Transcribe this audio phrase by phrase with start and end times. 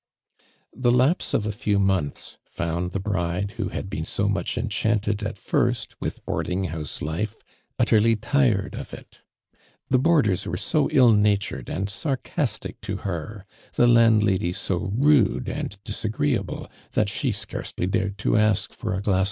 [0.75, 5.21] The lapse of a few months found the bride who had been so much enchanted
[5.21, 7.35] at first, with boarding house life,
[7.77, 9.21] utterly tired of it.
[9.89, 13.45] The boarders were so ill natured and sarcastic to her—
[13.75, 19.19] the landlady so rude and disagreeable that she scarcely dared to ask for a glass